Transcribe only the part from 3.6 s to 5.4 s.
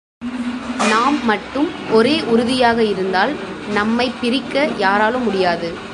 நம்மைப் பிரிக்க யாராலும்